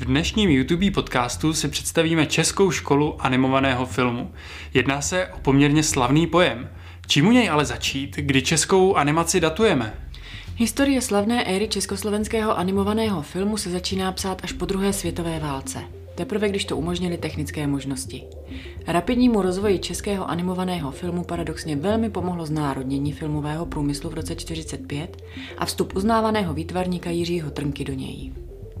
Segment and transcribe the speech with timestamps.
[0.00, 4.30] V dnešním YouTube podcastu si představíme Českou školu animovaného filmu.
[4.74, 6.70] Jedná se o poměrně slavný pojem.
[7.06, 9.94] Čím u něj ale začít, kdy českou animaci datujeme?
[10.56, 15.78] Historie slavné éry československého animovaného filmu se začíná psát až po druhé světové válce.
[16.14, 18.22] Teprve když to umožnili technické možnosti.
[18.86, 25.22] Rapidnímu rozvoji českého animovaného filmu paradoxně velmi pomohlo znárodnění filmového průmyslu v roce 1945
[25.58, 28.32] a vstup uznávaného výtvarníka Jiřího Trnky do něj.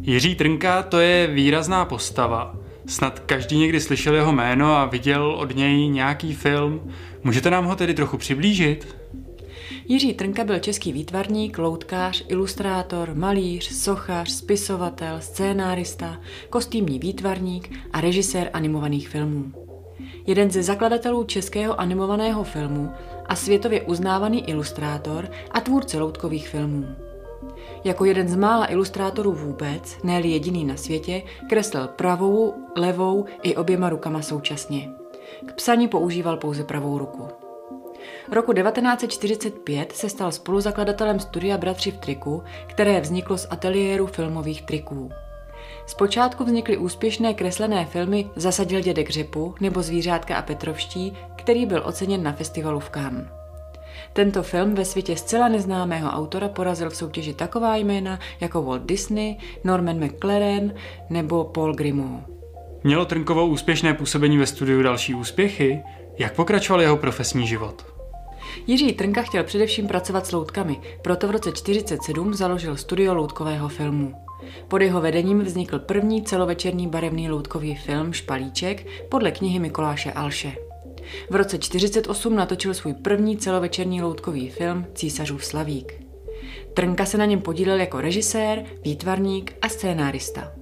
[0.02, 2.56] Jiří Trnka to je výrazná postava.
[2.86, 6.80] Snad každý někdy slyšel jeho jméno a viděl od něj nějaký film.
[7.24, 8.96] Můžete nám ho tedy trochu přiblížit?
[9.88, 18.50] Jiří Trnka byl český výtvarník, loutkář, ilustrátor, malíř, sochař, spisovatel, scénárista, kostýmní výtvarník a režisér
[18.52, 19.52] animovaných filmů.
[20.26, 22.90] Jeden ze zakladatelů českého animovaného filmu
[23.26, 26.86] a světově uznávaný ilustrátor a tvůrce loutkových filmů.
[27.84, 33.88] Jako jeden z mála ilustrátorů vůbec, ne jediný na světě, kreslil pravou, levou i oběma
[33.88, 34.90] rukama současně.
[35.46, 37.28] K psaní používal pouze pravou ruku.
[38.32, 45.10] Roku 1945 se stal spoluzakladatelem studia Bratři v triku, které vzniklo z ateliéru filmových triků.
[45.86, 52.22] Zpočátku vznikly úspěšné kreslené filmy Zasadil dědek řepu nebo Zvířátka a Petrovští, který byl oceněn
[52.22, 53.39] na festivalu v Cannes.
[54.12, 59.36] Tento film ve světě zcela neznámého autora porazil v soutěži taková jména jako Walt Disney,
[59.64, 60.74] Norman McLaren
[61.10, 62.20] nebo Paul Grimaud.
[62.84, 65.82] Mělo Trnkovo úspěšné působení ve studiu další úspěchy?
[66.18, 67.86] Jak pokračoval jeho profesní život?
[68.66, 74.14] Jiří Trnka chtěl především pracovat s loutkami, proto v roce 1947 založil studio loutkového filmu.
[74.68, 80.69] Pod jeho vedením vznikl první celovečerní barevný loutkový film Špalíček podle knihy Mikoláše Alše.
[81.30, 86.10] V roce 1948 natočil svůj první celovečerní loutkový film Císařův slavík.
[86.74, 90.52] Trnka se na něm podílel jako režisér, výtvarník a scénárista.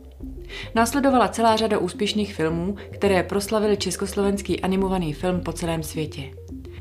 [0.75, 6.23] Následovala celá řada úspěšných filmů, které proslavily československý animovaný film po celém světě.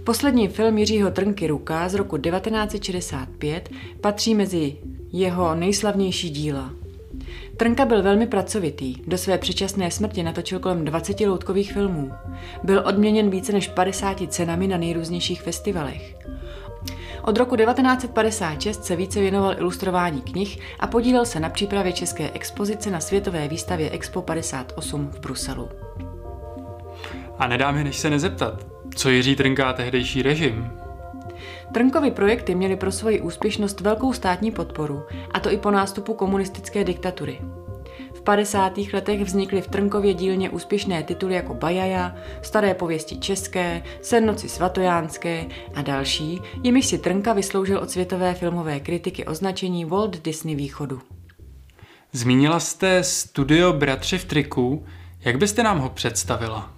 [0.04, 3.70] Poslední film Jiřího Trnky Ruka z roku 1965
[4.02, 4.76] patří mezi
[5.12, 6.74] jeho nejslavnější díla.
[7.58, 12.12] Trnka byl velmi pracovitý, do své předčasné smrti natočil kolem 20 loutkových filmů.
[12.64, 16.16] Byl odměněn více než 50 cenami na nejrůznějších festivalech.
[17.22, 22.92] Od roku 1956 se více věnoval ilustrování knih a podílel se na přípravě české expozice
[22.92, 25.70] na světové výstavě Expo 58 v Bruselu.
[27.38, 30.70] A nedá mi než se nezeptat, co Jiří Trnka tehdejší režim?
[31.74, 36.84] Trnkovy projekty měly pro svoji úspěšnost velkou státní podporu, a to i po nástupu komunistické
[36.84, 37.40] diktatury.
[38.14, 38.78] V 50.
[38.94, 45.46] letech vznikly v Trnkově dílně úspěšné tituly jako Bajaja, Staré pověsti české, Sennoci svatojánské
[45.76, 51.02] a další, jimiž si Trnka vysloužil od světové filmové kritiky označení Walt Disney východu.
[52.12, 54.86] Zmínila jste studio Bratři v triku,
[55.20, 56.77] jak byste nám ho představila?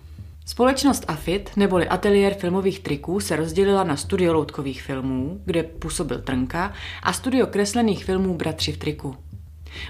[0.50, 6.74] Společnost AFIT, neboli Ateliér filmových triků, se rozdělila na studio loutkových filmů, kde působil Trnka,
[7.04, 9.16] a studio kreslených filmů Bratři v triku.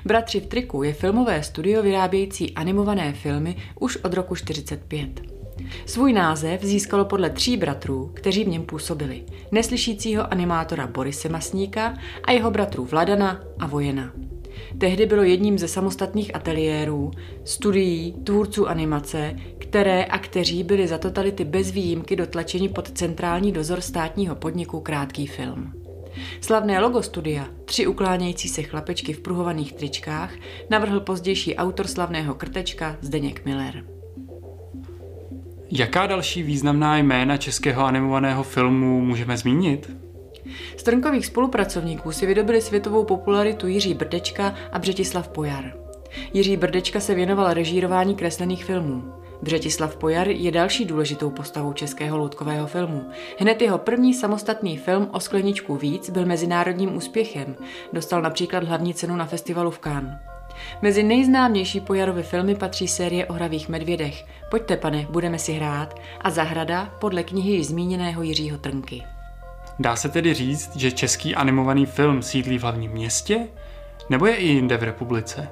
[0.05, 5.21] Bratři v triku je filmové studio vyrábějící animované filmy už od roku 45.
[5.85, 9.23] Svůj název získalo podle tří bratrů, kteří v něm působili.
[9.51, 11.93] Neslyšícího animátora Borise Masníka
[12.23, 14.11] a jeho bratrů Vladana a Vojena.
[14.77, 17.11] Tehdy bylo jedním ze samostatných ateliérů,
[17.43, 23.81] studií, tvůrců animace, které a kteří byli za totality bez výjimky dotlačeni pod centrální dozor
[23.81, 25.73] státního podniku Krátký film.
[26.41, 30.33] Slavné logo studia, tři uklánějící se chlapečky v pruhovaných tričkách,
[30.69, 33.83] navrhl pozdější autor slavného krtečka Zdeněk Miller.
[35.71, 40.08] Jaká další významná jména českého animovaného filmu můžeme zmínit?
[40.77, 45.73] Z Trnkových spolupracovníků si vydobili světovou popularitu Jiří Brdečka a Břetislav Pojar.
[46.33, 49.03] Jiří Brdečka se věnoval režírování kreslených filmů.
[49.41, 53.05] Břetislav Pojar je další důležitou postavou českého loutkového filmu.
[53.39, 57.55] Hned jeho první samostatný film o skleničku víc byl mezinárodním úspěchem.
[57.93, 60.13] Dostal například hlavní cenu na festivalu v Cannes.
[60.81, 64.25] Mezi nejznámější Pojarovy filmy patří série o hravých medvědech.
[64.51, 69.03] Pojďte, pane, budeme si hrát a Zahrada podle knihy již zmíněného Jiřího Trnky.
[69.79, 73.47] Dá se tedy říct, že český animovaný film sídlí v hlavním městě?
[74.09, 75.49] Nebo je i jinde v republice?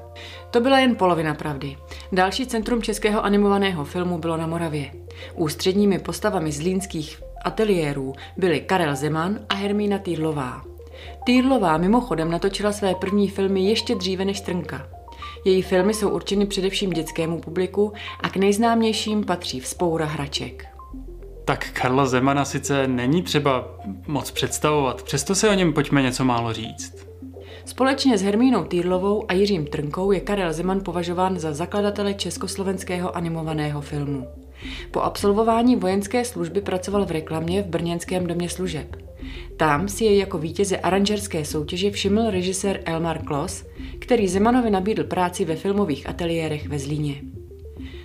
[0.51, 1.77] To byla jen polovina pravdy.
[2.11, 4.91] Další centrum českého animovaného filmu bylo na Moravě.
[5.35, 10.61] Ústředními postavami zlínských ateliérů byly Karel Zeman a Hermína Týrlová.
[11.25, 14.87] Týrlová mimochodem natočila své první filmy ještě dříve než Trnka.
[15.45, 20.76] Její filmy jsou určeny především dětskému publiku a k nejznámějším patří Vzpoura hraček.
[21.47, 26.53] Tak Karla Zemana sice není třeba moc představovat, přesto se o něm pojďme něco málo
[26.53, 27.07] říct.
[27.65, 33.81] Společně s Hermínou Týrlovou a Jiřím Trnkou je Karel Zeman považován za zakladatele československého animovaného
[33.81, 34.27] filmu.
[34.91, 38.95] Po absolvování vojenské služby pracoval v reklamě v Brněnském domě služeb.
[39.57, 43.65] Tam si jej jako vítěze aranžerské soutěže všiml režisér Elmar Klos,
[43.99, 47.36] který Zemanovi nabídl práci ve filmových ateliérech ve Zlíně.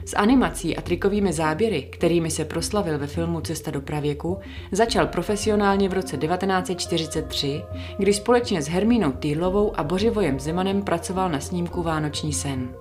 [0.04, 4.38] S animací a trikovými záběry, kterými se proslavil ve filmu Cesta do pravěku,
[4.72, 7.62] začal profesionálně v roce 1943,
[7.98, 12.74] kdy společně s Hermínou Týrlovou a Bořivojem Zemanem pracoval na snímku Vánoční sen.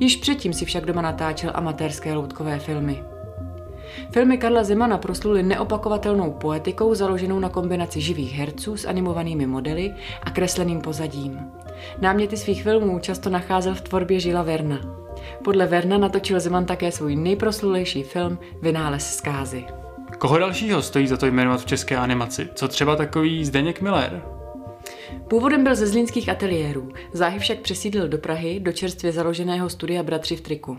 [0.00, 3.02] Již předtím si však doma natáčel amatérské loutkové filmy.
[4.10, 10.30] Filmy Karla Zemana prosluly neopakovatelnou poetikou založenou na kombinaci živých herců s animovanými modely a
[10.30, 11.40] kresleným pozadím.
[12.00, 15.03] Náměty svých filmů často nacházel v tvorbě Žila Verna.
[15.44, 19.64] Podle Verna natočil Zeman také svůj nejproslulejší film Vynález zkázy.
[20.18, 22.48] Koho dalšího stojí za to jmenovat v české animaci?
[22.54, 24.22] Co třeba takový Zdeněk Miller?
[25.28, 30.36] Původem byl ze zlínských ateliérů, záhy však přesídlil do Prahy do čerstvě založeného studia Bratři
[30.36, 30.78] v triku.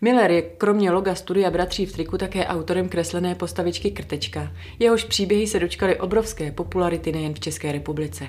[0.00, 4.52] Miller je kromě loga studia Bratří v triku také autorem kreslené postavičky Krtečka.
[4.78, 8.28] Jehož příběhy se dočkaly obrovské popularity nejen v České republice.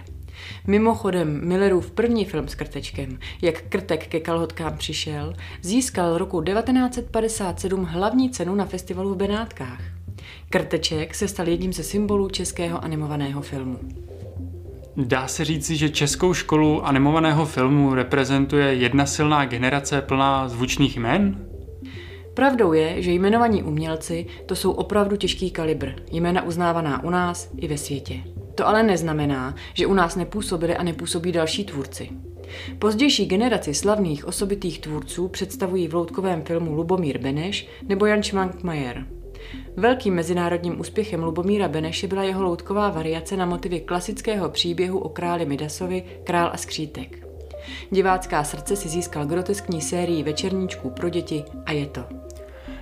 [0.68, 8.30] Mimochodem, Millerův první film s Krtečkem, jak Krtek ke kalhotkám přišel, získal roku 1957 hlavní
[8.30, 9.82] cenu na festivalu v Benátkách.
[10.50, 13.80] Krteček se stal jedním ze symbolů českého animovaného filmu.
[14.98, 21.48] Dá se říci, že českou školu animovaného filmu reprezentuje jedna silná generace plná zvučných jmen?
[22.34, 27.68] Pravdou je, že jmenovaní umělci to jsou opravdu těžký kalibr, jména uznávaná u nás i
[27.68, 28.24] ve světě.
[28.58, 32.10] To ale neznamená, že u nás nepůsobili a nepůsobí další tvůrci.
[32.80, 39.06] Pozdější generaci slavných osobitých tvůrců představují v loutkovém filmu Lubomír Beneš nebo Jan Schwankmajer.
[39.76, 45.46] Velkým mezinárodním úspěchem Lubomíra Beneše byla jeho loutková variace na motivy klasického příběhu o králi
[45.46, 47.28] Midasovi Král a skřítek.
[47.92, 52.02] Divácká srdce si získal groteskní sérii večerníčků pro děti a je to.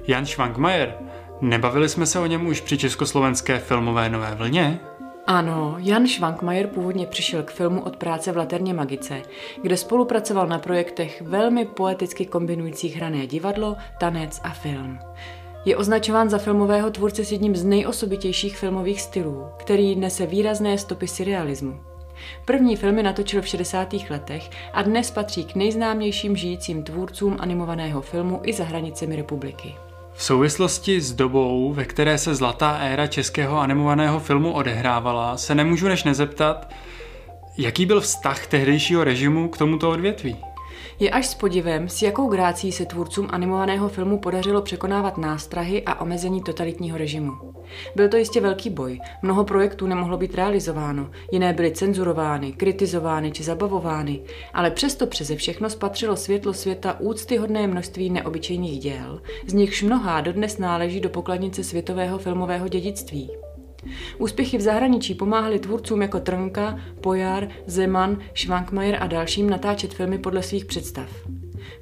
[0.08, 0.96] Jan Schwankmajer.
[1.42, 4.80] Nebavili jsme se o něm už při československé filmové nové vlně?
[5.28, 9.22] Ano, Jan Schwankmajer původně přišel k filmu od práce v Laterně Magice,
[9.62, 15.00] kde spolupracoval na projektech velmi poeticky kombinujících hrané divadlo, tanec a film.
[15.66, 21.08] Je označován za filmového tvůrce s jedním z nejosobitějších filmových stylů, který nese výrazné stopy
[21.08, 21.80] surrealismu.
[22.46, 23.94] První filmy natočil v 60.
[24.10, 29.76] letech a dnes patří k nejznámějším žijícím tvůrcům animovaného filmu i za hranicemi republiky.
[30.16, 35.88] V souvislosti s dobou, ve které se zlatá éra českého animovaného filmu odehrávala, se nemůžu
[35.88, 36.70] než nezeptat,
[37.58, 40.38] jaký byl vztah tehdejšího režimu k tomuto odvětví.
[41.00, 46.02] Je až s podivem, s jakou grácí se tvůrcům animovaného filmu podařilo překonávat nástrahy a
[46.02, 47.34] omezení totalitního režimu.
[47.96, 53.44] Byl to jistě velký boj, mnoho projektů nemohlo být realizováno, jiné byly cenzurovány, kritizovány či
[53.44, 54.22] zabavovány,
[54.54, 60.58] ale přesto přeze všechno spatřilo světlo světa úctyhodné množství neobyčejných děl, z nichž mnohá dodnes
[60.58, 63.32] náleží do pokladnice světového filmového dědictví.
[64.18, 70.44] Úspěchy v zahraničí pomáhaly tvůrcům jako Trnka, Pojar, Zeman, Schwankmajer a dalším natáčet filmy podle
[70.44, 71.10] svých představ.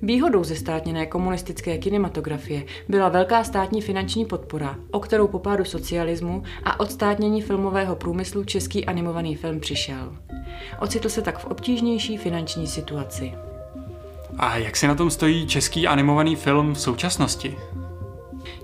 [0.01, 6.43] Výhodou ze státněné komunistické kinematografie byla velká státní finanční podpora, o kterou po pádu socialismu
[6.63, 10.17] a odstátnění filmového průmyslu český animovaný film přišel.
[10.81, 13.33] Ocitl se tak v obtížnější finanční situaci.
[14.37, 17.55] A jak se na tom stojí český animovaný film v současnosti?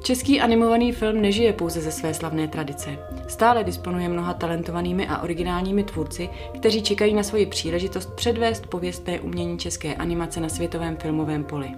[0.03, 2.97] Český animovaný film nežije pouze ze své slavné tradice.
[3.27, 6.29] Stále disponuje mnoha talentovanými a originálními tvůrci,
[6.59, 11.71] kteří čekají na svoji příležitost předvést pověstné umění české animace na světovém filmovém poli.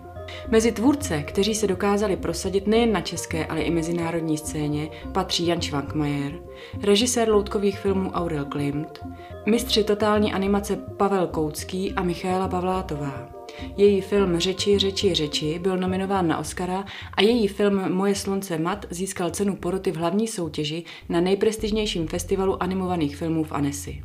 [0.47, 5.61] Mezi tvůrce, kteří se dokázali prosadit nejen na české, ale i mezinárodní scéně, patří Jan
[5.61, 6.39] Schwankmajer,
[6.83, 8.99] režisér loutkových filmů Aurel Klimt,
[9.45, 13.40] mistři totální animace Pavel Koucký a Michaela Pavlátová.
[13.77, 18.85] Její film Řeči, řeči, řeči byl nominován na Oscara a její film Moje slunce mat
[18.89, 24.03] získal cenu poroty v hlavní soutěži na nejprestižnějším festivalu animovaných filmů v Annecy.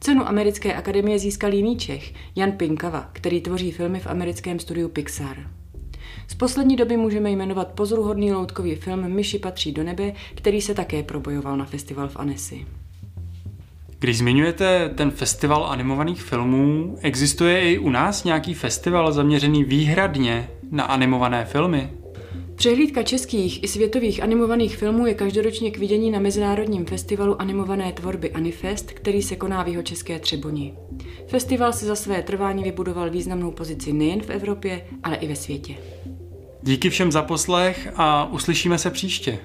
[0.00, 5.36] Cenu Americké akademie získal jiný Čech, Jan Pinkava, který tvoří filmy v americkém studiu Pixar.
[6.28, 11.02] Z poslední doby můžeme jmenovat pozoruhodný loutkový film Myši patří do nebe, který se také
[11.02, 12.66] probojoval na festival v Annecy.
[14.02, 20.84] Když zmiňujete ten festival animovaných filmů, existuje i u nás nějaký festival zaměřený výhradně na
[20.84, 21.90] animované filmy?
[22.54, 28.30] Přehlídka českých i světových animovaných filmů je každoročně k vidění na Mezinárodním festivalu animované tvorby
[28.30, 30.74] Anifest, který se koná v jeho české Třeboni.
[31.28, 35.74] Festival si za své trvání vybudoval významnou pozici nejen v Evropě, ale i ve světě.
[36.62, 39.38] Díky všem za poslech a uslyšíme se příště.